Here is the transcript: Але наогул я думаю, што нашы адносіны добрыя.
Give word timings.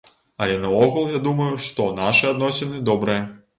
Але 0.45 0.55
наогул 0.63 1.05
я 1.17 1.21
думаю, 1.27 1.51
што 1.67 1.87
нашы 2.01 2.29
адносіны 2.35 2.83
добрыя. 2.93 3.25